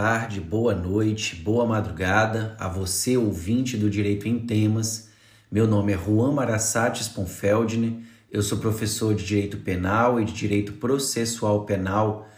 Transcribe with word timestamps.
Tarde, 0.00 0.40
boa 0.40 0.76
noite, 0.76 1.34
boa 1.34 1.66
madrugada 1.66 2.54
a 2.56 2.68
você, 2.68 3.16
ouvinte 3.16 3.76
do 3.76 3.90
Direito 3.90 4.28
em 4.28 4.38
Temas. 4.38 5.08
Meu 5.50 5.66
nome 5.66 5.92
é 5.92 5.98
Juan 5.98 6.30
Marassates 6.30 7.08
Ponfeldner, 7.08 7.94
eu 8.30 8.40
sou 8.40 8.58
professor 8.58 9.12
de 9.12 9.24
Direito 9.24 9.56
Penal 9.56 10.20
e 10.20 10.24
de 10.24 10.32
Direito 10.32 10.74
Processual 10.74 11.64
Penal 11.64 12.28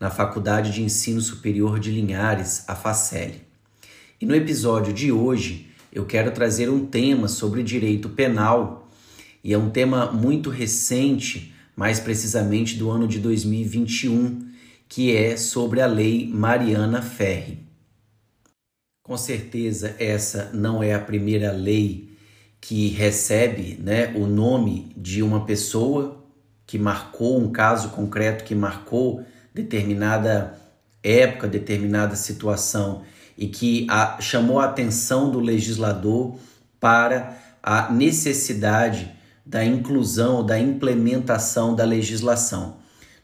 na 0.00 0.10
Faculdade 0.10 0.72
de 0.72 0.82
Ensino 0.82 1.20
Superior 1.20 1.78
de 1.78 1.92
Linhares, 1.92 2.64
a 2.66 2.74
FACEL. 2.74 3.34
E 4.20 4.26
no 4.26 4.34
episódio 4.34 4.92
de 4.92 5.12
hoje 5.12 5.68
eu 5.92 6.04
quero 6.04 6.32
trazer 6.32 6.68
um 6.68 6.84
tema 6.84 7.28
sobre 7.28 7.62
direito 7.62 8.08
penal 8.08 8.90
e 9.44 9.52
é 9.52 9.56
um 9.56 9.70
tema 9.70 10.10
muito 10.10 10.50
recente, 10.50 11.54
mais 11.76 12.00
precisamente 12.00 12.76
do 12.76 12.90
ano 12.90 13.06
de 13.06 13.20
2021 13.20 14.52
que 14.88 15.14
é 15.14 15.36
sobre 15.36 15.80
a 15.80 15.86
Lei 15.86 16.28
Mariana 16.28 17.02
Ferri. 17.02 17.64
Com 19.02 19.16
certeza, 19.16 19.94
essa 19.98 20.50
não 20.54 20.82
é 20.82 20.94
a 20.94 21.00
primeira 21.00 21.52
lei 21.52 22.16
que 22.60 22.88
recebe 22.88 23.78
né, 23.82 24.12
o 24.16 24.26
nome 24.26 24.90
de 24.96 25.22
uma 25.22 25.44
pessoa 25.44 26.24
que 26.66 26.78
marcou 26.78 27.38
um 27.38 27.52
caso 27.52 27.90
concreto, 27.90 28.44
que 28.44 28.54
marcou 28.54 29.22
determinada 29.52 30.58
época, 31.02 31.46
determinada 31.46 32.16
situação 32.16 33.02
e 33.36 33.48
que 33.48 33.86
a, 33.90 34.18
chamou 34.20 34.58
a 34.58 34.64
atenção 34.64 35.30
do 35.30 35.38
legislador 35.38 36.36
para 36.80 37.36
a 37.62 37.92
necessidade 37.92 39.12
da 39.44 39.64
inclusão, 39.64 40.44
da 40.44 40.58
implementação 40.58 41.74
da 41.74 41.84
legislação. 41.84 42.78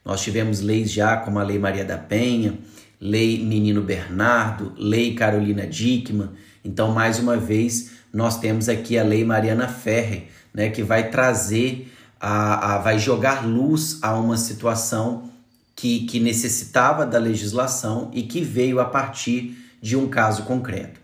Nós 0.05 0.23
tivemos 0.23 0.61
leis 0.61 0.91
já 0.91 1.17
como 1.17 1.39
a 1.39 1.43
Lei 1.43 1.59
Maria 1.59 1.85
da 1.85 1.99
Penha, 1.99 2.59
Lei 3.01 3.43
Menino 3.43 3.83
Bernardo, 3.83 4.73
Lei 4.77 5.15
Carolina 5.15 5.67
Dickmann. 5.67 6.31
Então, 6.65 6.93
mais 6.93 7.19
uma 7.19 7.37
vez, 7.37 7.93
nós 8.13 8.39
temos 8.39 8.69
aqui 8.69 8.99
a 8.99 9.03
Lei 9.03 9.25
Mariana 9.25 9.69
Ferrer, 9.69 10.29
né, 10.53 10.69
que 10.69 10.83
vai 10.83 11.11
trazer, 11.11 11.91
a, 12.21 12.75
a, 12.75 12.79
vai 12.79 12.99
jogar 12.99 13.47
luz 13.47 13.99
a 14.03 14.19
uma 14.19 14.37
situação 14.37 15.31
que, 15.75 16.01
que 16.01 16.21
necessitava 16.21 17.07
da 17.07 17.19
legislação 17.19 18.11
e 18.13 18.23
que 18.23 18.43
veio 18.43 18.81
a 18.81 18.85
partir 18.85 19.57
de 19.81 19.97
um 19.97 20.09
caso 20.09 20.43
concreto. 20.43 21.01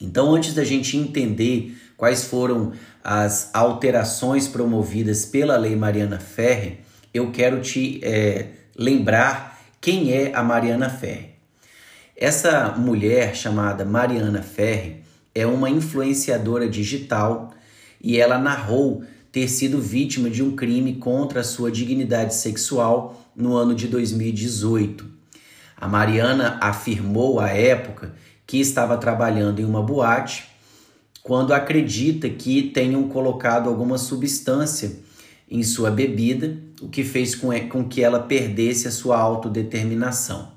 Então, 0.00 0.32
antes 0.32 0.54
da 0.54 0.62
gente 0.62 0.96
entender 0.96 1.76
quais 1.96 2.24
foram 2.24 2.72
as 3.02 3.50
alterações 3.52 4.46
promovidas 4.46 5.24
pela 5.24 5.56
Lei 5.56 5.74
Mariana 5.74 6.20
Ferrer, 6.20 6.78
eu 7.18 7.30
quero 7.30 7.60
te 7.60 8.00
é, 8.02 8.46
lembrar 8.76 9.60
quem 9.80 10.12
é 10.12 10.34
a 10.34 10.42
Mariana 10.42 10.88
Ferre. 10.88 11.30
Essa 12.16 12.74
mulher 12.76 13.34
chamada 13.34 13.84
Mariana 13.84 14.42
Ferre 14.42 15.02
é 15.34 15.46
uma 15.46 15.68
influenciadora 15.68 16.68
digital 16.68 17.52
e 18.00 18.18
ela 18.18 18.38
narrou 18.38 19.04
ter 19.30 19.48
sido 19.48 19.80
vítima 19.80 20.30
de 20.30 20.42
um 20.42 20.56
crime 20.56 20.94
contra 20.96 21.40
a 21.40 21.44
sua 21.44 21.70
dignidade 21.70 22.34
sexual 22.34 23.24
no 23.36 23.54
ano 23.54 23.74
de 23.74 23.86
2018. 23.86 25.04
A 25.76 25.86
Mariana 25.86 26.58
afirmou 26.60 27.38
à 27.38 27.50
época 27.50 28.14
que 28.46 28.58
estava 28.58 28.96
trabalhando 28.96 29.60
em 29.60 29.64
uma 29.64 29.82
boate 29.82 30.48
quando 31.22 31.52
acredita 31.52 32.28
que 32.28 32.62
tenham 32.62 33.08
colocado 33.08 33.68
alguma 33.68 33.98
substância 33.98 34.98
em 35.50 35.62
sua 35.62 35.90
bebida, 35.90 36.67
o 36.80 36.88
que 36.88 37.04
fez 37.04 37.34
com, 37.34 37.48
com 37.68 37.88
que 37.88 38.02
ela 38.02 38.20
perdesse 38.20 38.86
a 38.86 38.90
sua 38.90 39.18
autodeterminação. 39.18 40.52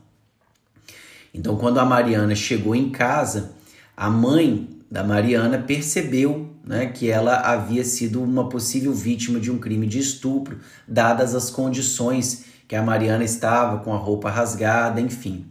Então, 1.34 1.56
quando 1.58 1.80
a 1.80 1.86
Mariana 1.86 2.36
chegou 2.36 2.76
em 2.76 2.90
casa, 2.90 3.54
a 3.96 4.09
mãe 4.09 4.68
da 4.90 5.04
Mariana 5.04 5.58
percebeu 5.58 6.50
né, 6.66 6.88
que 6.88 7.09
ela 7.09 7.36
havia 7.36 7.84
sido 7.84 8.22
uma 8.22 8.50
possível 8.50 8.94
vítima 8.94 9.40
de 9.40 9.50
um 9.50 9.58
crime 9.58 9.88
de 9.88 10.00
estupro, 10.00 10.59
dadas 10.88 11.34
as 11.34 11.50
condições 11.50 12.46
que 12.68 12.76
a 12.76 12.82
Mariana 12.82 13.24
estava 13.24 13.80
com 13.80 13.94
a 13.94 13.98
roupa 13.98 14.30
rasgada, 14.30 15.00
enfim. 15.00 15.46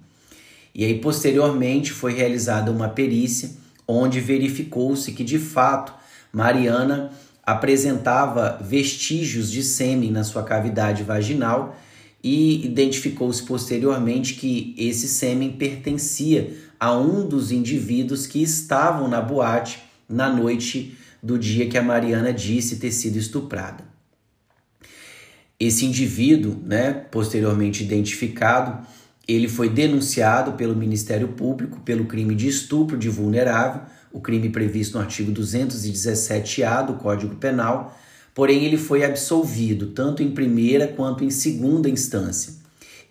E 0.74 0.84
aí, 0.84 0.98
posteriormente, 1.00 1.92
foi 1.92 2.12
realizada 2.12 2.70
uma 2.70 2.88
perícia 2.88 3.50
onde 3.86 4.20
verificou-se 4.20 5.10
que, 5.12 5.24
de 5.24 5.38
fato, 5.38 5.92
Mariana 6.32 7.10
apresentava 7.44 8.58
vestígios 8.62 9.50
de 9.50 9.62
sêmen 9.62 10.10
na 10.10 10.24
sua 10.24 10.42
cavidade 10.42 11.02
vaginal 11.02 11.76
e 12.22 12.64
identificou-se 12.64 13.42
posteriormente 13.42 14.34
que 14.34 14.74
esse 14.78 15.08
sêmen 15.08 15.52
pertencia 15.52 16.54
a 16.78 16.96
um 16.96 17.26
dos 17.26 17.50
indivíduos 17.50 18.26
que 18.26 18.42
estavam 18.42 19.08
na 19.08 19.20
boate 19.20 19.82
na 20.08 20.28
noite 20.28 20.96
do 21.22 21.38
dia 21.38 21.68
que 21.68 21.78
a 21.78 21.82
Mariana 21.82 22.32
disse 22.32 22.76
ter 22.76 22.92
sido 22.92 23.16
estuprada. 23.16 23.84
Esse 25.58 25.84
indivíduo, 25.84 26.56
né, 26.64 26.92
posteriormente 27.10 27.84
identificado, 27.84 28.86
ele 29.28 29.46
foi 29.46 29.68
denunciado 29.68 30.52
pelo 30.52 30.74
Ministério 30.74 31.28
Público 31.28 31.80
pelo 31.80 32.06
crime 32.06 32.34
de 32.34 32.48
estupro 32.48 32.96
de 32.96 33.08
vulnerável, 33.08 33.82
o 34.12 34.20
crime 34.20 34.48
previsto 34.50 34.96
no 34.96 35.04
artigo 35.04 35.32
217-A 35.32 36.82
do 36.82 36.94
Código 36.94 37.36
Penal, 37.36 37.96
porém 38.34 38.64
ele 38.64 38.76
foi 38.76 39.04
absolvido 39.04 39.88
tanto 39.88 40.22
em 40.22 40.30
primeira 40.30 40.88
quanto 40.88 41.24
em 41.24 41.30
segunda 41.30 41.88
instância. 41.88 42.54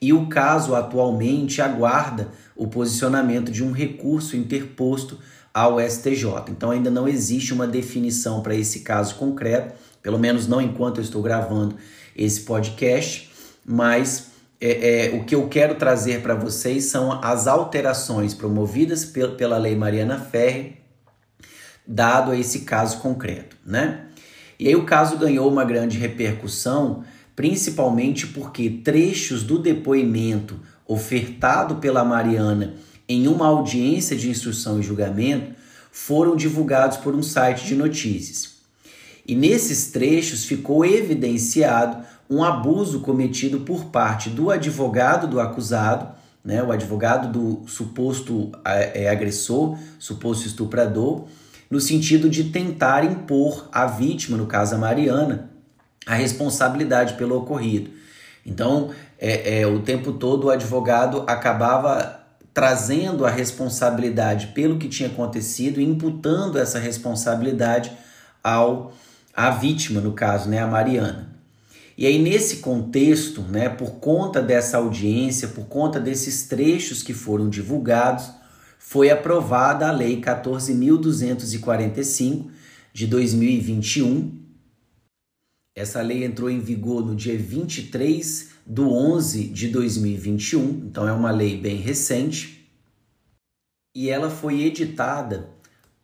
E 0.02 0.14
o 0.14 0.28
caso 0.28 0.76
atualmente 0.76 1.62
aguarda 1.62 2.30
o 2.56 2.68
posicionamento 2.68 3.52
de 3.52 3.64
um 3.64 3.72
recurso 3.72 4.36
interposto 4.36 5.20
ao 5.54 5.80
STJ. 5.80 6.26
Então 6.50 6.72
ainda 6.72 6.90
não 6.90 7.08
existe 7.08 7.54
uma 7.54 7.68
definição 7.68 8.42
para 8.42 8.56
esse 8.56 8.82
caso 8.82 9.16
concreto, 9.16 9.74
pelo 10.02 10.18
menos 10.18 10.48
não 10.48 10.62
enquanto 10.62 10.98
eu 10.98 11.04
estou 11.04 11.22
gravando 11.22 11.76
esse 12.16 12.42
podcast, 12.42 13.30
mas 13.66 14.30
é, 14.62 15.08
é, 15.08 15.16
o 15.16 15.24
que 15.24 15.36
eu 15.36 15.48
quero 15.48 15.76
trazer 15.76 16.22
para 16.22 16.36
vocês 16.36 16.86
são 16.86 17.24
as 17.24 17.48
alterações 17.48 18.34
promovidas 18.34 19.06
pela 19.06 19.58
Lei 19.58 19.76
Mariana 19.76 20.20
Ferre, 20.20 20.78
dado 21.90 22.32
a 22.32 22.38
esse 22.38 22.60
caso 22.60 23.00
concreto, 23.00 23.58
né? 23.66 24.02
E 24.60 24.68
aí 24.68 24.76
o 24.76 24.86
caso 24.86 25.18
ganhou 25.18 25.50
uma 25.50 25.66
grande 25.66 25.98
repercussão, 25.98 27.04
principalmente 27.36 28.28
porque 28.28 28.70
trechos 28.70 29.42
do 29.42 29.58
depoimento 29.58 30.60
ofertado 30.86 31.78
pela 31.78 32.04
Mariana 32.04 32.76
em 33.08 33.28
uma 33.28 33.48
audiência 33.48 34.16
de 34.16 34.30
instrução 34.30 34.80
e 34.80 34.84
julgamento 34.84 35.56
foram 35.92 36.36
divulgados 36.36 36.98
por 36.98 37.16
um 37.16 37.24
site 37.24 37.66
de 37.66 37.76
notícias. 37.76 38.60
E 39.26 39.34
nesses 39.34 39.90
trechos 39.92 40.46
ficou 40.46 40.86
evidenciado 40.86 42.04
um 42.30 42.44
abuso 42.44 43.00
cometido 43.00 43.62
por 43.62 43.86
parte 43.86 44.30
do 44.30 44.52
advogado 44.52 45.28
do 45.28 45.40
acusado, 45.40 46.14
né, 46.44 46.62
o 46.62 46.72
advogado 46.72 47.32
do 47.32 47.68
suposto 47.68 48.52
é, 48.64 49.10
agressor, 49.10 49.78
suposto 49.98 50.48
estuprador, 50.48 51.26
no 51.70 51.80
sentido 51.80 52.30
de 52.30 52.46
tentar 52.46 53.04
impor 53.04 53.70
à 53.72 53.86
vítima, 53.86 54.38
no 54.38 54.48
caso 54.48 54.76
a 54.76 54.78
Mariana, 54.78 55.50
a 56.06 56.16
responsabilidade 56.16 57.14
pelo 57.14 57.38
ocorrido. 57.38 57.92
Então, 58.46 58.90
é, 59.20 59.62
é, 59.62 59.68
o 59.68 59.80
tempo 59.80 60.14
todo 60.14 60.46
o 60.46 60.50
advogado 60.50 61.24
acabava 61.28 62.20
trazendo 62.54 63.26
a 63.26 63.30
responsabilidade 63.30 64.48
pelo 64.48 64.80
que 64.80 64.88
tinha 64.88 65.10
acontecido 65.10 65.80
e 65.80 65.84
imputando 65.84 66.58
essa 66.58 66.80
responsabilidade 66.80 67.92
ao 68.44 68.92
à 69.36 69.52
vítima, 69.52 70.02
no 70.02 70.12
caso, 70.12 70.50
né, 70.50 70.60
a 70.60 70.68
Mariana. 70.68 71.30
E 71.98 72.06
aí, 72.06 72.18
nesse 72.18 72.58
contexto, 72.58 73.42
né, 73.42 73.70
por 73.70 73.92
conta 73.92 74.42
dessa 74.42 74.78
audiência, 74.78 75.50
por 75.50 75.66
conta 75.66 76.00
desses 76.00 76.44
trechos 76.48 77.04
que 77.04 77.14
foram 77.14 77.50
divulgados, 77.50 78.32
foi 78.80 79.12
aprovada 79.12 79.88
a 79.88 79.92
Lei 79.92 80.20
14.245 80.22 82.50
de 82.94 83.06
2021. 83.06 84.40
Essa 85.76 86.02
lei 86.02 86.24
entrou 86.24 86.50
em 86.50 86.60
vigor 86.60 87.06
no 87.06 87.16
dia 87.16 87.38
23 87.38 88.50
de 88.66 88.82
11 88.82 89.44
de 89.50 89.68
2021, 89.68 90.88
então 90.88 91.08
é 91.08 91.14
uma 91.14 91.30
lei 91.30 91.56
bem 91.58 91.78
recente. 91.78 92.68
E 93.96 94.10
ela 94.10 94.32
foi 94.32 94.64
editada 94.64 95.52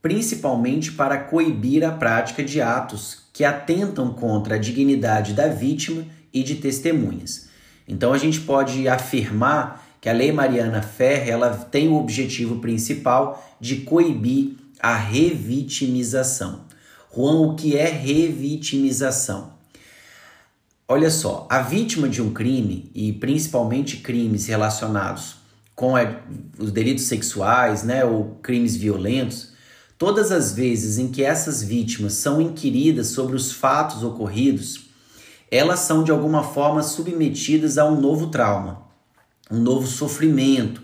principalmente 0.02 0.92
para 0.92 1.18
coibir 1.18 1.84
a 1.84 1.92
prática 1.92 2.44
de 2.44 2.62
atos 2.62 3.24
que 3.34 3.44
atentam 3.44 4.14
contra 4.14 4.54
a 4.56 4.60
dignidade 4.60 5.34
da 5.34 5.48
vítima 5.48 6.06
e 6.32 6.44
de 6.44 6.54
testemunhas. 6.56 7.50
Então 7.88 8.14
a 8.14 8.18
gente 8.18 8.42
pode 8.42 8.88
afirmar 8.88 9.85
que 10.06 10.10
a 10.10 10.14
Lei 10.14 10.32
Mariana 10.32 10.84
Ferre 10.84 11.32
ela 11.32 11.50
tem 11.50 11.88
o 11.88 11.96
objetivo 11.96 12.58
principal 12.60 13.44
de 13.60 13.78
coibir 13.78 14.52
a 14.80 14.96
revitimização. 14.96 16.66
Juan, 17.12 17.40
o 17.40 17.56
que 17.56 17.76
é 17.76 17.90
revitimização? 17.90 19.54
Olha 20.88 21.10
só, 21.10 21.48
a 21.50 21.60
vítima 21.60 22.08
de 22.08 22.22
um 22.22 22.32
crime, 22.32 22.92
e 22.94 23.14
principalmente 23.14 23.98
crimes 23.98 24.46
relacionados 24.46 25.38
com 25.74 25.96
a, 25.96 26.22
os 26.60 26.72
delitos 26.72 27.06
sexuais, 27.06 27.82
né, 27.82 28.06
ou 28.06 28.38
crimes 28.44 28.76
violentos, 28.76 29.54
todas 29.98 30.32
as 30.32 30.54
vezes 30.54 31.00
em 31.00 31.08
que 31.08 31.24
essas 31.24 31.64
vítimas 31.64 32.14
são 32.14 32.40
inquiridas 32.40 33.08
sobre 33.08 33.36
os 33.36 33.52
fatos 33.52 34.04
ocorridos, 34.04 34.82
elas 35.50 35.80
são 35.80 36.04
de 36.04 36.12
alguma 36.12 36.44
forma 36.44 36.84
submetidas 36.84 37.80
a 37.80 37.86
um 37.86 38.00
novo 38.00 38.28
trauma, 38.28 38.85
um 39.50 39.60
novo 39.60 39.88
sofrimento. 39.88 40.82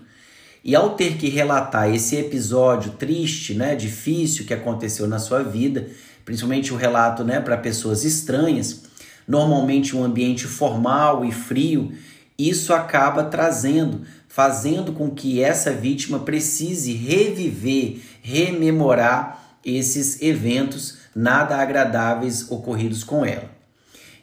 E 0.63 0.75
ao 0.75 0.91
ter 0.91 1.17
que 1.17 1.27
relatar 1.27 1.93
esse 1.93 2.15
episódio 2.15 2.91
triste, 2.91 3.53
né, 3.55 3.75
difícil 3.75 4.45
que 4.45 4.53
aconteceu 4.53 5.07
na 5.07 5.17
sua 5.17 5.41
vida, 5.41 5.87
principalmente 6.23 6.71
o 6.71 6.77
relato, 6.77 7.23
né, 7.23 7.39
para 7.39 7.57
pessoas 7.57 8.03
estranhas, 8.03 8.83
normalmente 9.27 9.95
um 9.95 10.03
ambiente 10.03 10.45
formal 10.45 11.25
e 11.25 11.31
frio, 11.31 11.91
isso 12.37 12.73
acaba 12.73 13.23
trazendo, 13.23 14.01
fazendo 14.27 14.93
com 14.93 15.09
que 15.09 15.41
essa 15.43 15.71
vítima 15.71 16.19
precise 16.19 16.93
reviver, 16.93 17.99
rememorar 18.21 19.57
esses 19.65 20.21
eventos 20.21 20.97
nada 21.15 21.57
agradáveis 21.57 22.49
ocorridos 22.49 23.03
com 23.03 23.25
ela. 23.25 23.49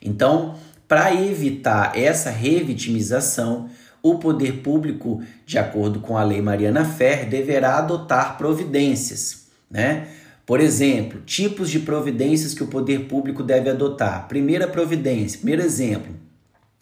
Então, 0.01 0.57
para 0.87 1.15
evitar 1.15 1.97
essa 1.97 2.31
revitimização, 2.31 3.69
o 4.03 4.19
poder 4.19 4.63
público, 4.63 5.23
de 5.45 5.59
acordo 5.59 6.01
com 6.01 6.17
a 6.17 6.25
Lei 6.25 6.41
Mariana 6.41 6.85
Ferrer, 6.85 7.29
deverá 7.29 7.79
adotar 7.79 8.39
providências, 8.39 9.47
né? 9.71 10.09
Por 10.47 10.61
exemplo, 10.61 11.21
tipos 11.27 11.69
de 11.71 11.81
providências 11.81 12.55
que 12.55 12.65
o 12.65 12.69
poder 12.69 13.07
público 13.07 13.43
deve 13.43 13.69
adotar. 13.69 14.27
Primeira 14.29 14.67
providência, 14.67 15.39
primeiro 15.39 15.63
exemplo, 15.63 16.15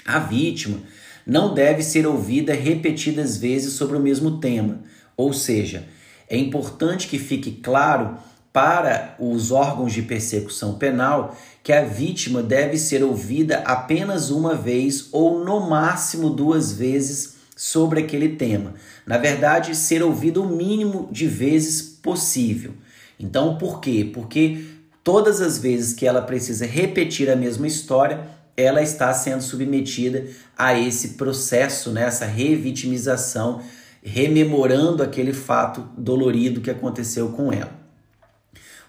a 0.04 0.20
vítima 0.20 0.78
não 1.26 1.52
deve 1.52 1.82
ser 1.82 2.06
ouvida 2.06 2.54
repetidas 2.54 3.36
vezes 3.36 3.72
sobre 3.72 3.96
o 3.96 4.00
mesmo 4.00 4.38
tema. 4.38 4.82
Ou 5.16 5.32
seja, 5.32 5.84
é 6.28 6.36
importante 6.38 7.08
que 7.08 7.18
fique 7.18 7.50
claro 7.50 8.16
para 8.56 9.14
os 9.18 9.50
órgãos 9.50 9.92
de 9.92 10.00
persecução 10.00 10.78
penal 10.78 11.36
que 11.62 11.74
a 11.74 11.84
vítima 11.84 12.42
deve 12.42 12.78
ser 12.78 13.04
ouvida 13.04 13.58
apenas 13.58 14.30
uma 14.30 14.54
vez 14.54 15.10
ou 15.12 15.44
no 15.44 15.68
máximo 15.68 16.30
duas 16.30 16.72
vezes 16.72 17.34
sobre 17.54 18.00
aquele 18.00 18.30
tema. 18.30 18.72
Na 19.04 19.18
verdade, 19.18 19.74
ser 19.74 20.02
ouvido 20.02 20.42
o 20.42 20.48
mínimo 20.48 21.06
de 21.12 21.26
vezes 21.26 21.82
possível. 21.82 22.72
Então, 23.20 23.58
por 23.58 23.78
quê? 23.78 24.10
Porque 24.10 24.64
todas 25.04 25.42
as 25.42 25.58
vezes 25.58 25.92
que 25.92 26.06
ela 26.06 26.22
precisa 26.22 26.64
repetir 26.64 27.28
a 27.28 27.36
mesma 27.36 27.66
história, 27.66 28.26
ela 28.56 28.80
está 28.80 29.12
sendo 29.12 29.42
submetida 29.42 30.28
a 30.56 30.72
esse 30.72 31.08
processo, 31.08 31.90
né, 31.90 32.04
essa 32.04 32.24
revitimização, 32.24 33.60
rememorando 34.02 35.02
aquele 35.02 35.34
fato 35.34 35.86
dolorido 35.98 36.62
que 36.62 36.70
aconteceu 36.70 37.28
com 37.28 37.52
ela. 37.52 37.84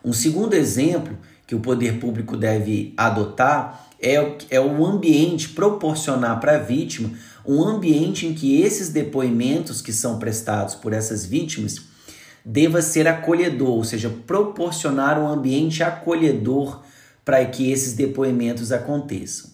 Um 0.08 0.14
segundo 0.14 0.54
exemplo 0.54 1.18
que 1.46 1.54
o 1.54 1.60
poder 1.60 2.00
público 2.00 2.38
deve 2.38 2.94
adotar 2.96 3.90
é, 4.02 4.14
é 4.50 4.58
o 4.58 4.86
ambiente 4.86 5.50
proporcionar 5.50 6.40
para 6.40 6.56
a 6.56 6.60
vítima 6.60 7.12
um 7.46 7.62
ambiente 7.62 8.26
em 8.26 8.34
que 8.34 8.62
esses 8.62 8.88
depoimentos 8.88 9.82
que 9.82 9.92
são 9.92 10.18
prestados 10.18 10.76
por 10.76 10.94
essas 10.94 11.26
vítimas 11.26 11.82
deva 12.46 12.82
ser 12.82 13.06
acolhedor, 13.06 13.72
ou 13.72 13.84
seja, 13.84 14.10
proporcionar 14.26 15.20
um 15.20 15.28
ambiente 15.28 15.84
acolhedor 15.84 16.84
para 17.26 17.44
que 17.44 17.70
esses 17.70 17.92
depoimentos 17.92 18.72
aconteçam. 18.72 19.50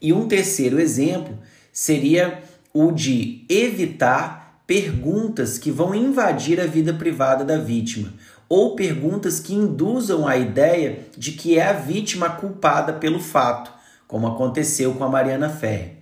E 0.00 0.14
um 0.14 0.26
terceiro 0.26 0.80
exemplo 0.80 1.38
seria 1.70 2.42
o 2.72 2.90
de 2.90 3.44
evitar 3.50 4.62
perguntas 4.66 5.58
que 5.58 5.70
vão 5.70 5.94
invadir 5.94 6.58
a 6.58 6.66
vida 6.66 6.94
privada 6.94 7.44
da 7.44 7.58
vítima 7.58 8.14
ou 8.48 8.74
perguntas 8.74 9.38
que 9.38 9.54
induzam 9.54 10.26
a 10.26 10.36
ideia 10.36 11.00
de 11.16 11.32
que 11.32 11.58
é 11.58 11.68
a 11.68 11.72
vítima 11.72 12.30
culpada 12.30 12.92
pelo 12.92 13.20
fato, 13.20 13.70
como 14.06 14.26
aconteceu 14.26 14.94
com 14.94 15.04
a 15.04 15.08
Mariana 15.08 15.50
Ferre. 15.50 15.98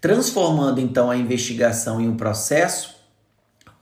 Transformando 0.00 0.80
então 0.80 1.10
a 1.10 1.16
investigação 1.16 2.00
em 2.00 2.08
um 2.08 2.16
processo, 2.16 2.96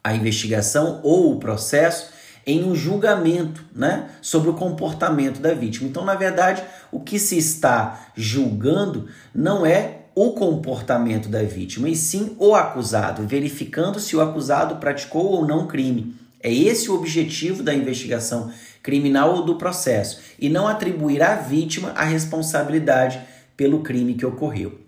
a 0.02 0.14
investigação 0.14 1.00
ou 1.02 1.32
o 1.32 1.38
processo 1.38 2.10
em 2.46 2.64
um 2.64 2.74
julgamento 2.74 3.64
né, 3.74 4.10
sobre 4.20 4.50
o 4.50 4.54
comportamento 4.54 5.40
da 5.40 5.54
vítima. 5.54 5.88
Então, 5.88 6.04
na 6.04 6.14
verdade, 6.14 6.62
o 6.90 7.00
que 7.00 7.18
se 7.18 7.38
está 7.38 8.08
julgando 8.16 9.06
não 9.34 9.64
é 9.64 9.98
o 10.14 10.32
comportamento 10.32 11.28
da 11.28 11.42
vítima, 11.42 11.88
e 11.88 11.94
sim 11.94 12.34
o 12.38 12.54
acusado, 12.54 13.26
verificando 13.26 14.00
se 14.00 14.16
o 14.16 14.20
acusado 14.20 14.76
praticou 14.76 15.26
ou 15.26 15.46
não 15.46 15.66
crime. 15.66 16.16
É 16.42 16.52
esse 16.52 16.90
o 16.90 16.94
objetivo 16.94 17.62
da 17.62 17.74
investigação 17.74 18.52
criminal 18.82 19.36
ou 19.36 19.44
do 19.44 19.56
processo, 19.56 20.20
e 20.38 20.48
não 20.48 20.66
atribuir 20.66 21.22
à 21.22 21.34
vítima 21.34 21.90
a 21.90 22.04
responsabilidade 22.04 23.20
pelo 23.56 23.82
crime 23.82 24.14
que 24.14 24.24
ocorreu. 24.24 24.80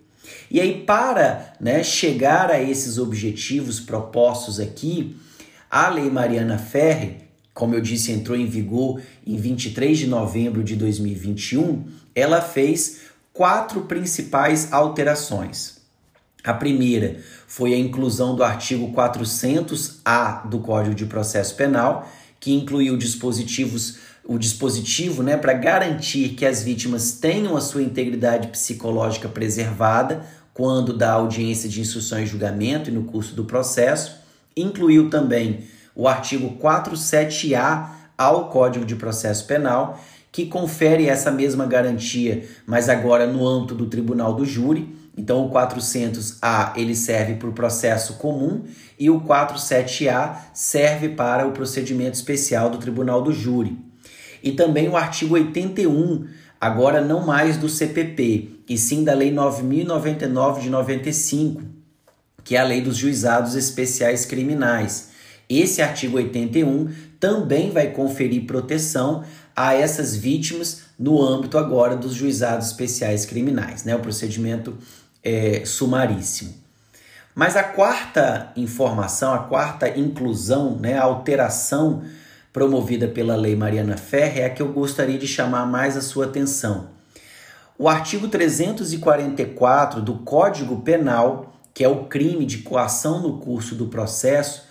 E 0.49 0.59
aí, 0.59 0.83
para 0.85 1.53
né, 1.59 1.83
chegar 1.83 2.49
a 2.49 2.61
esses 2.61 2.97
objetivos 2.97 3.79
propostos 3.79 4.59
aqui, 4.59 5.15
a 5.69 5.89
Lei 5.89 6.09
Mariana 6.09 6.57
Ferre 6.57 7.23
como 7.53 7.75
eu 7.75 7.81
disse, 7.81 8.11
entrou 8.11 8.37
em 8.37 8.47
vigor 8.47 9.01
em 9.25 9.37
23 9.37 9.97
de 9.97 10.07
novembro 10.07 10.63
de 10.63 10.75
2021, 10.75 11.85
ela 12.15 12.41
fez 12.41 13.01
quatro 13.31 13.81
principais 13.81 14.73
alterações. 14.73 15.82
A 16.43 16.53
primeira 16.53 17.17
foi 17.47 17.73
a 17.73 17.77
inclusão 17.77 18.35
do 18.35 18.43
artigo 18.43 18.91
400-A 18.93 20.45
do 20.47 20.59
Código 20.59 20.93
de 20.93 21.05
Processo 21.05 21.55
Penal, 21.55 22.09
que 22.39 22.53
incluiu 22.53 22.97
dispositivos 22.97 23.97
o 24.25 24.37
dispositivo 24.37 25.21
né, 25.21 25.35
para 25.35 25.53
garantir 25.53 26.29
que 26.29 26.45
as 26.45 26.63
vítimas 26.63 27.11
tenham 27.13 27.57
a 27.57 27.61
sua 27.61 27.83
integridade 27.83 28.47
psicológica 28.47 29.27
preservada 29.27 30.25
quando 30.53 30.93
da 30.93 31.11
audiência 31.11 31.67
de 31.67 31.81
instrução 31.81 32.21
e 32.21 32.25
julgamento 32.25 32.89
e 32.89 32.93
no 32.93 33.03
curso 33.03 33.35
do 33.35 33.43
processo. 33.43 34.17
Incluiu 34.55 35.09
também 35.09 35.65
o 35.95 36.07
artigo 36.07 36.57
47A 36.61 37.89
ao 38.17 38.49
Código 38.49 38.85
de 38.85 38.95
Processo 38.95 39.45
Penal, 39.45 39.99
que 40.31 40.45
confere 40.45 41.07
essa 41.07 41.31
mesma 41.31 41.65
garantia, 41.65 42.47
mas 42.65 42.87
agora 42.87 43.27
no 43.27 43.47
âmbito 43.47 43.75
do 43.75 43.87
Tribunal 43.87 44.33
do 44.33 44.45
Júri. 44.45 45.02
Então 45.15 45.45
o 45.45 45.51
400A 45.51 46.73
ele 46.75 46.95
serve 46.95 47.35
para 47.35 47.49
o 47.49 47.53
processo 47.53 48.15
comum 48.15 48.63
e 48.99 49.09
o 49.09 49.21
47A 49.21 50.37
serve 50.53 51.09
para 51.09 51.47
o 51.47 51.51
procedimento 51.51 52.15
especial 52.15 52.69
do 52.69 52.77
Tribunal 52.77 53.21
do 53.21 53.31
Júri. 53.31 53.77
E 54.41 54.51
também 54.51 54.89
o 54.89 54.97
artigo 54.97 55.35
81, 55.35 56.25
agora 56.59 56.99
não 56.99 57.25
mais 57.25 57.57
do 57.57 57.69
CPP, 57.69 58.61
e 58.67 58.77
sim 58.77 59.03
da 59.03 59.13
Lei 59.13 59.31
9099 59.31 60.61
de 60.61 60.69
95, 60.69 61.61
que 62.43 62.55
é 62.55 62.59
a 62.59 62.63
Lei 62.63 62.81
dos 62.81 62.97
Juizados 62.97 63.55
Especiais 63.55 64.25
Criminais 64.25 65.13
esse 65.49 65.81
artigo 65.81 66.17
81 66.17 66.89
também 67.19 67.71
vai 67.71 67.91
conferir 67.91 68.45
proteção 68.45 69.23
a 69.55 69.73
essas 69.73 70.15
vítimas 70.15 70.81
no 70.97 71.21
âmbito 71.21 71.57
agora 71.57 71.95
dos 71.95 72.13
juizados 72.13 72.67
especiais 72.67 73.25
criminais, 73.25 73.83
né? 73.83 73.95
o 73.95 73.99
procedimento 73.99 74.77
é, 75.23 75.63
sumaríssimo. 75.65 76.53
Mas 77.35 77.55
a 77.55 77.63
quarta 77.63 78.51
informação, 78.55 79.33
a 79.33 79.39
quarta 79.39 79.89
inclusão, 79.89 80.75
né, 80.75 80.97
a 80.97 81.03
alteração 81.03 82.03
promovida 82.51 83.07
pela 83.07 83.35
Lei 83.35 83.55
Mariana 83.55 83.97
Ferre 83.97 84.41
é 84.41 84.45
a 84.45 84.49
que 84.51 84.61
eu 84.61 84.71
gostaria 84.71 85.17
de 85.17 85.25
chamar 85.25 85.65
mais 85.65 85.97
a 85.97 86.01
sua 86.01 86.25
atenção. 86.25 86.89
O 87.77 87.89
artigo 87.89 88.27
344 88.27 89.99
do 89.99 90.19
Código 90.19 90.81
Penal, 90.81 91.55
que 91.73 91.83
é 91.83 91.87
o 91.87 92.05
crime 92.05 92.45
de 92.45 92.59
coação 92.59 93.19
no 93.19 93.39
curso 93.39 93.73
do 93.73 93.87
processo, 93.87 94.65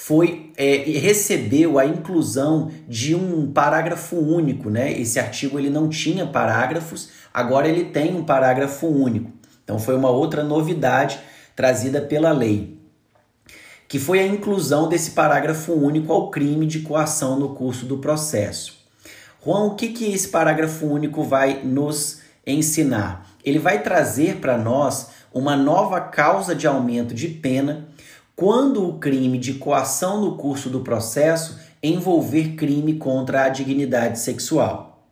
foi 0.00 0.52
é, 0.56 0.76
recebeu 0.86 1.76
a 1.76 1.84
inclusão 1.84 2.70
de 2.86 3.16
um 3.16 3.50
parágrafo 3.52 4.16
único, 4.16 4.70
né? 4.70 4.92
Esse 4.92 5.18
artigo 5.18 5.58
ele 5.58 5.68
não 5.68 5.88
tinha 5.88 6.24
parágrafos, 6.24 7.10
agora 7.34 7.68
ele 7.68 7.86
tem 7.86 8.14
um 8.14 8.24
parágrafo 8.24 8.86
único. 8.86 9.32
Então 9.62 9.76
foi 9.76 9.96
uma 9.96 10.08
outra 10.08 10.44
novidade 10.44 11.18
trazida 11.54 12.00
pela 12.00 12.30
lei, 12.30 12.78
que 13.88 13.98
foi 13.98 14.20
a 14.20 14.26
inclusão 14.26 14.88
desse 14.88 15.10
parágrafo 15.10 15.72
único 15.72 16.12
ao 16.12 16.30
crime 16.30 16.64
de 16.64 16.80
coação 16.80 17.38
no 17.38 17.54
curso 17.56 17.84
do 17.84 17.98
processo. 17.98 18.78
Juan, 19.44 19.64
o 19.64 19.74
que, 19.74 19.88
que 19.88 20.12
esse 20.12 20.28
parágrafo 20.28 20.86
único 20.86 21.24
vai 21.24 21.64
nos 21.64 22.20
ensinar? 22.46 23.28
Ele 23.44 23.58
vai 23.58 23.82
trazer 23.82 24.36
para 24.36 24.56
nós 24.56 25.08
uma 25.34 25.56
nova 25.56 26.00
causa 26.00 26.54
de 26.54 26.68
aumento 26.68 27.12
de 27.12 27.28
pena 27.28 27.87
quando 28.38 28.88
o 28.88 29.00
crime 29.00 29.36
de 29.36 29.54
coação 29.54 30.20
no 30.20 30.36
curso 30.36 30.70
do 30.70 30.82
processo 30.82 31.58
envolver 31.82 32.54
crime 32.54 32.94
contra 32.94 33.42
a 33.42 33.48
dignidade 33.48 34.20
sexual. 34.20 35.04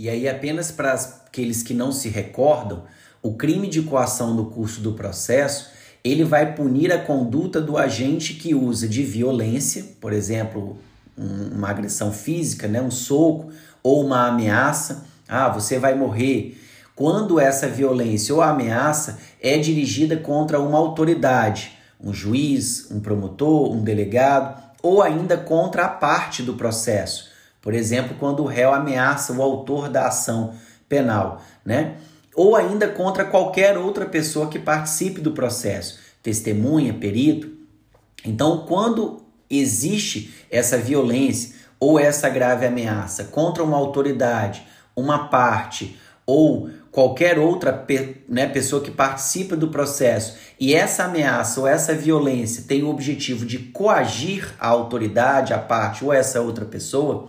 E 0.00 0.08
aí, 0.08 0.26
apenas 0.26 0.70
para 0.70 0.94
aqueles 0.94 1.62
que 1.62 1.74
não 1.74 1.92
se 1.92 2.08
recordam, 2.08 2.84
o 3.22 3.34
crime 3.34 3.68
de 3.68 3.82
coação 3.82 4.32
no 4.32 4.46
curso 4.46 4.80
do 4.80 4.94
processo 4.94 5.68
ele 6.02 6.24
vai 6.24 6.54
punir 6.54 6.90
a 6.90 6.98
conduta 6.98 7.60
do 7.60 7.76
agente 7.76 8.32
que 8.32 8.54
usa 8.54 8.88
de 8.88 9.02
violência, 9.02 9.84
por 10.00 10.14
exemplo, 10.14 10.78
um, 11.18 11.56
uma 11.56 11.68
agressão 11.68 12.10
física, 12.10 12.66
né, 12.66 12.80
um 12.80 12.90
soco 12.90 13.52
ou 13.82 14.02
uma 14.02 14.26
ameaça. 14.26 15.04
Ah, 15.28 15.50
você 15.50 15.78
vai 15.78 15.94
morrer. 15.94 16.58
Quando 16.94 17.38
essa 17.38 17.68
violência 17.68 18.34
ou 18.34 18.40
ameaça 18.40 19.18
é 19.38 19.58
dirigida 19.58 20.16
contra 20.16 20.58
uma 20.58 20.78
autoridade, 20.78 21.75
um 22.00 22.12
juiz, 22.12 22.90
um 22.90 23.00
promotor, 23.00 23.72
um 23.72 23.82
delegado, 23.82 24.62
ou 24.82 25.02
ainda 25.02 25.36
contra 25.36 25.84
a 25.84 25.88
parte 25.88 26.42
do 26.42 26.54
processo. 26.54 27.30
Por 27.60 27.74
exemplo, 27.74 28.16
quando 28.20 28.42
o 28.44 28.46
réu 28.46 28.72
ameaça 28.72 29.32
o 29.32 29.42
autor 29.42 29.88
da 29.88 30.06
ação 30.06 30.54
penal, 30.88 31.42
né? 31.64 31.96
Ou 32.34 32.54
ainda 32.54 32.86
contra 32.86 33.24
qualquer 33.24 33.76
outra 33.76 34.06
pessoa 34.06 34.48
que 34.48 34.58
participe 34.58 35.20
do 35.20 35.32
processo, 35.32 35.98
testemunha, 36.22 36.94
perito. 36.94 37.50
Então, 38.24 38.64
quando 38.66 39.24
existe 39.48 40.34
essa 40.50 40.76
violência 40.76 41.54
ou 41.80 41.98
essa 41.98 42.28
grave 42.28 42.66
ameaça 42.66 43.24
contra 43.24 43.64
uma 43.64 43.76
autoridade, 43.76 44.66
uma 44.94 45.28
parte 45.28 45.98
ou 46.24 46.70
qualquer 46.96 47.38
outra 47.38 47.86
né, 48.26 48.46
pessoa 48.46 48.82
que 48.82 48.90
participa 48.90 49.54
do 49.54 49.68
processo 49.68 50.38
e 50.58 50.74
essa 50.74 51.04
ameaça 51.04 51.60
ou 51.60 51.66
essa 51.66 51.94
violência 51.94 52.64
tem 52.66 52.82
o 52.82 52.88
objetivo 52.88 53.44
de 53.44 53.58
coagir 53.58 54.54
a 54.58 54.68
autoridade, 54.68 55.52
a 55.52 55.58
parte 55.58 56.02
ou 56.02 56.10
essa 56.10 56.40
outra 56.40 56.64
pessoa, 56.64 57.26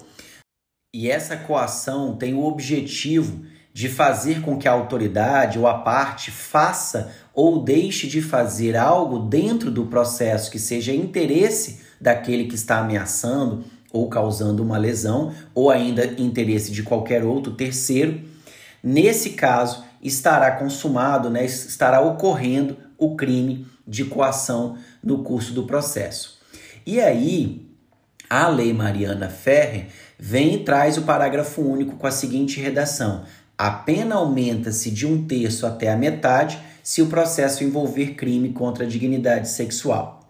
e 0.95 1.11
essa 1.11 1.35
coação 1.35 2.15
tem 2.15 2.33
o 2.33 2.45
objetivo 2.45 3.41
de 3.73 3.89
fazer 3.89 4.41
com 4.41 4.57
que 4.57 4.69
a 4.69 4.71
autoridade 4.71 5.59
ou 5.59 5.67
a 5.67 5.79
parte 5.79 6.31
faça 6.31 7.11
ou 7.33 7.61
deixe 7.61 8.07
de 8.07 8.21
fazer 8.21 8.77
algo 8.77 9.19
dentro 9.19 9.69
do 9.69 9.87
processo 9.87 10.49
que 10.49 10.59
seja 10.59 10.93
interesse 10.93 11.81
daquele 11.99 12.45
que 12.45 12.55
está 12.55 12.79
ameaçando 12.79 13.65
ou 13.91 14.07
causando 14.07 14.63
uma 14.63 14.77
lesão, 14.77 15.33
ou 15.53 15.69
ainda 15.69 16.05
interesse 16.21 16.71
de 16.71 16.83
qualquer 16.83 17.25
outro 17.25 17.51
terceiro 17.51 18.36
Nesse 18.83 19.31
caso, 19.31 19.83
estará 20.01 20.51
consumado, 20.51 21.29
né, 21.29 21.45
estará 21.45 22.01
ocorrendo 22.01 22.77
o 22.97 23.15
crime 23.15 23.67
de 23.87 24.05
coação 24.05 24.77
no 25.03 25.23
curso 25.23 25.53
do 25.53 25.63
processo. 25.63 26.37
E 26.85 26.99
aí, 26.99 27.67
a 28.29 28.47
Lei 28.47 28.73
Mariana 28.73 29.29
Ferrer 29.29 29.87
vem 30.19 30.55
e 30.55 30.63
traz 30.63 30.97
o 30.97 31.03
parágrafo 31.03 31.61
único 31.61 31.95
com 31.95 32.07
a 32.07 32.11
seguinte 32.11 32.59
redação: 32.59 33.23
a 33.57 33.71
pena 33.71 34.15
aumenta-se 34.15 34.91
de 34.91 35.05
um 35.05 35.25
terço 35.25 35.65
até 35.65 35.91
a 35.91 35.97
metade 35.97 36.59
se 36.83 37.01
o 37.01 37.07
processo 37.07 37.63
envolver 37.63 38.15
crime 38.15 38.53
contra 38.53 38.85
a 38.85 38.87
dignidade 38.87 39.49
sexual. 39.49 40.27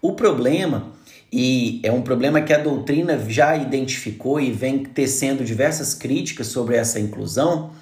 O 0.00 0.12
problema, 0.12 0.92
e 1.32 1.80
é 1.82 1.90
um 1.90 2.02
problema 2.02 2.40
que 2.40 2.52
a 2.52 2.58
doutrina 2.58 3.18
já 3.28 3.56
identificou 3.56 4.40
e 4.40 4.52
vem 4.52 4.84
tecendo 4.84 5.44
diversas 5.44 5.94
críticas 5.94 6.48
sobre 6.48 6.76
essa 6.76 7.00
inclusão, 7.00 7.72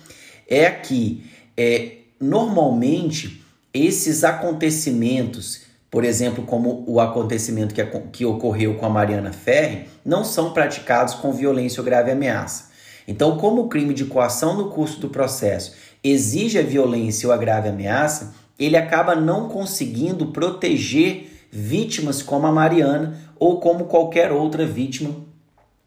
é 0.48 0.70
que 0.70 1.24
é, 1.56 1.98
normalmente 2.20 3.44
esses 3.72 4.24
acontecimentos, 4.24 5.62
por 5.90 6.04
exemplo, 6.04 6.44
como 6.44 6.84
o 6.86 7.00
acontecimento 7.00 7.74
que, 7.74 7.84
que 8.12 8.24
ocorreu 8.24 8.74
com 8.74 8.86
a 8.86 8.90
Mariana 8.90 9.32
Ferri, 9.32 9.88
não 10.04 10.24
são 10.24 10.52
praticados 10.52 11.14
com 11.14 11.32
violência 11.32 11.80
ou 11.80 11.84
grave 11.84 12.10
ameaça. 12.10 12.72
Então, 13.06 13.36
como 13.36 13.62
o 13.62 13.68
crime 13.68 13.92
de 13.92 14.04
coação 14.04 14.56
no 14.56 14.70
curso 14.70 15.00
do 15.00 15.08
processo 15.08 15.74
exige 16.02 16.58
a 16.58 16.62
violência 16.62 17.28
ou 17.28 17.34
a 17.34 17.36
grave 17.36 17.68
ameaça, 17.68 18.34
ele 18.58 18.76
acaba 18.76 19.14
não 19.14 19.48
conseguindo 19.48 20.26
proteger 20.26 21.30
vítimas 21.50 22.22
como 22.22 22.46
a 22.46 22.52
Mariana 22.52 23.18
ou 23.38 23.60
como 23.60 23.84
qualquer 23.84 24.32
outra 24.32 24.66
vítima 24.66 25.14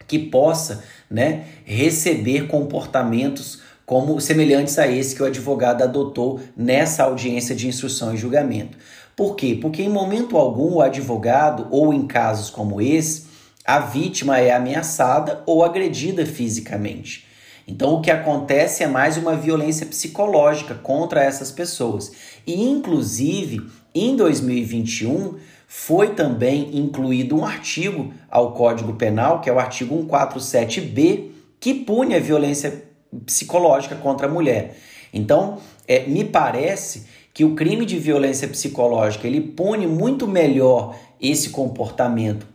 que 0.08 0.18
possa 0.18 0.84
né, 1.10 1.46
receber 1.66 2.48
comportamentos 2.48 3.62
como 3.88 4.20
semelhantes 4.20 4.78
a 4.78 4.86
esse 4.86 5.16
que 5.16 5.24
o 5.24 5.26
advogado 5.26 5.82
adotou 5.82 6.42
nessa 6.58 7.04
audiência 7.06 7.56
de 7.56 7.70
instrução 7.70 8.14
e 8.14 8.18
julgamento. 8.18 8.78
Por 9.16 9.38
quê? 9.38 9.58
Porque 9.60 9.82
em 9.82 9.88
momento 9.88 10.38
algum 10.38 10.74
o 10.74 10.82
advogado, 10.82 11.68
ou 11.72 11.94
em 11.94 12.06
casos 12.06 12.50
como 12.50 12.82
esse, 12.82 13.28
a 13.66 13.80
vítima 13.80 14.40
é 14.40 14.54
ameaçada 14.54 15.42
ou 15.46 15.64
agredida 15.64 16.26
fisicamente. 16.26 17.26
Então, 17.66 17.94
o 17.94 18.02
que 18.02 18.12
acontece 18.12 18.84
é 18.84 18.88
mais 18.88 19.16
uma 19.16 19.38
violência 19.38 19.86
psicológica 19.86 20.76
contra 20.76 21.24
essas 21.24 21.50
pessoas. 21.50 22.12
E, 22.46 22.62
inclusive, 22.62 23.62
em 23.96 24.18
2021, 24.18 25.36
foi 25.66 26.10
também 26.10 26.78
incluído 26.78 27.38
um 27.38 27.46
artigo 27.46 28.14
ao 28.30 28.52
Código 28.52 28.96
Penal, 28.96 29.40
que 29.40 29.50
é 29.50 29.54
o 29.54 29.60
artigo 29.60 29.96
147b, 30.06 31.32
que 31.58 31.74
pune 31.74 32.16
a 32.16 32.20
violência 32.20 32.87
psicológica 33.26 33.96
contra 33.96 34.28
a 34.28 34.30
mulher. 34.30 34.78
Então, 35.14 35.60
é, 35.88 36.06
me 36.08 36.24
parece 36.24 37.06
que 37.34 37.46
o 37.46 37.56
crime 37.56 37.86
de 37.86 37.98
violência 37.98 38.48
psicológica 38.48 39.28
ele 39.28 39.42
pune 39.42 39.86
muito 39.86 40.28
melhor 40.28 40.96
esse 41.22 41.50
comportamento 41.50 42.48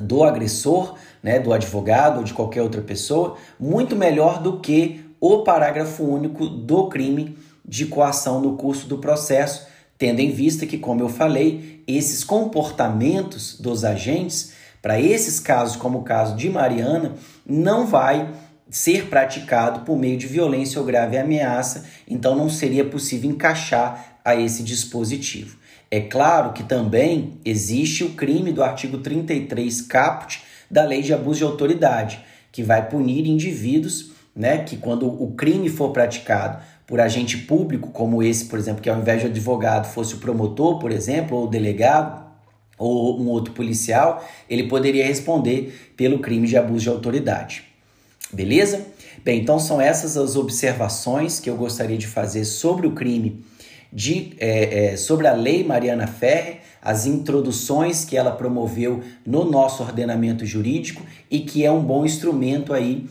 do 0.00 0.22
agressor, 0.22 0.94
né, 1.22 1.40
do 1.40 1.52
advogado 1.52 2.18
ou 2.18 2.24
de 2.24 2.34
qualquer 2.34 2.62
outra 2.62 2.80
pessoa, 2.82 3.36
muito 3.58 3.96
melhor 3.96 4.40
do 4.40 4.60
que 4.60 5.04
o 5.20 5.38
parágrafo 5.38 6.04
único 6.04 6.46
do 6.46 6.88
crime 6.88 7.36
de 7.64 7.86
coação 7.86 8.40
no 8.40 8.56
curso 8.56 8.86
do 8.86 8.98
processo, 8.98 9.66
tendo 9.98 10.20
em 10.20 10.30
vista 10.30 10.66
que, 10.66 10.78
como 10.78 11.00
eu 11.00 11.08
falei, 11.08 11.82
esses 11.86 12.22
comportamentos 12.22 13.58
dos 13.58 13.84
agentes, 13.84 14.52
para 14.80 15.00
esses 15.00 15.40
casos, 15.40 15.74
como 15.74 15.98
o 15.98 16.02
caso 16.02 16.36
de 16.36 16.48
Mariana, 16.48 17.14
não 17.44 17.86
vai 17.86 18.30
ser 18.70 19.06
praticado 19.06 19.80
por 19.80 19.96
meio 19.96 20.16
de 20.16 20.26
violência 20.26 20.80
ou 20.80 20.86
grave 20.86 21.16
ameaça, 21.16 21.86
então 22.08 22.34
não 22.36 22.48
seria 22.48 22.84
possível 22.84 23.30
encaixar 23.30 24.18
a 24.24 24.34
esse 24.34 24.62
dispositivo. 24.62 25.56
É 25.90 26.00
claro 26.00 26.52
que 26.52 26.64
também 26.64 27.34
existe 27.44 28.02
o 28.02 28.10
crime 28.10 28.52
do 28.52 28.62
artigo 28.62 28.98
33 28.98 29.82
caput 29.82 30.42
da 30.68 30.84
Lei 30.84 31.00
de 31.00 31.14
Abuso 31.14 31.38
de 31.38 31.44
Autoridade, 31.44 32.20
que 32.50 32.62
vai 32.62 32.88
punir 32.88 33.26
indivíduos, 33.26 34.10
né, 34.34 34.58
que 34.58 34.76
quando 34.76 35.06
o 35.06 35.32
crime 35.32 35.68
for 35.68 35.90
praticado 35.90 36.60
por 36.86 37.00
agente 37.00 37.38
público, 37.38 37.90
como 37.90 38.22
esse, 38.22 38.46
por 38.46 38.58
exemplo, 38.58 38.82
que 38.82 38.90
ao 38.90 38.98
invés 38.98 39.20
de 39.20 39.28
advogado 39.28 39.86
fosse 39.86 40.14
o 40.14 40.18
promotor, 40.18 40.78
por 40.78 40.90
exemplo, 40.90 41.36
ou 41.36 41.44
o 41.44 41.48
delegado, 41.48 42.26
ou 42.78 43.20
um 43.20 43.28
outro 43.28 43.54
policial, 43.54 44.24
ele 44.50 44.64
poderia 44.64 45.06
responder 45.06 45.92
pelo 45.96 46.18
crime 46.18 46.46
de 46.46 46.56
abuso 46.56 46.82
de 46.82 46.88
autoridade. 46.88 47.75
Beleza? 48.32 48.86
Bem, 49.24 49.40
então 49.40 49.58
são 49.58 49.80
essas 49.80 50.16
as 50.16 50.36
observações 50.36 51.38
que 51.38 51.48
eu 51.48 51.56
gostaria 51.56 51.96
de 51.96 52.06
fazer 52.06 52.44
sobre 52.44 52.86
o 52.86 52.92
crime, 52.92 53.44
de, 53.92 54.34
é, 54.38 54.92
é, 54.92 54.96
sobre 54.96 55.26
a 55.26 55.32
Lei 55.32 55.64
Mariana 55.64 56.06
Ferre, 56.06 56.58
as 56.82 57.06
introduções 57.06 58.04
que 58.04 58.16
ela 58.16 58.32
promoveu 58.32 59.02
no 59.24 59.44
nosso 59.44 59.82
ordenamento 59.82 60.44
jurídico 60.44 61.02
e 61.30 61.40
que 61.40 61.64
é 61.64 61.70
um 61.70 61.82
bom 61.82 62.04
instrumento 62.04 62.72
aí, 62.72 63.08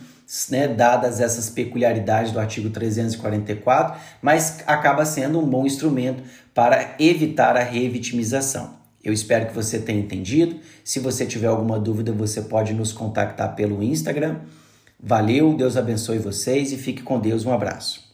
né, 0.50 0.68
dadas 0.68 1.20
essas 1.20 1.50
peculiaridades 1.50 2.32
do 2.32 2.40
artigo 2.40 2.70
344, 2.70 4.00
mas 4.20 4.60
acaba 4.66 5.04
sendo 5.04 5.38
um 5.38 5.46
bom 5.46 5.66
instrumento 5.66 6.22
para 6.54 6.94
evitar 6.98 7.56
a 7.56 7.62
revitimização. 7.62 8.74
Eu 9.04 9.12
espero 9.12 9.46
que 9.46 9.54
você 9.54 9.78
tenha 9.78 10.00
entendido. 10.00 10.58
Se 10.82 10.98
você 10.98 11.24
tiver 11.24 11.46
alguma 11.46 11.78
dúvida, 11.78 12.12
você 12.12 12.42
pode 12.42 12.74
nos 12.74 12.92
contactar 12.92 13.54
pelo 13.54 13.82
Instagram 13.82 14.40
Valeu, 14.98 15.54
Deus 15.54 15.76
abençoe 15.76 16.18
vocês 16.18 16.72
e 16.72 16.76
fique 16.76 17.02
com 17.02 17.20
Deus. 17.20 17.44
Um 17.44 17.52
abraço. 17.52 18.05